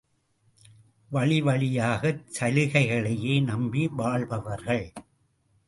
வழிவழியாகச் 1.11 2.23
சலுகைகளையே 2.39 3.43
நம்பி 3.43 3.87
வாழ்பவர்கள். 3.87 4.93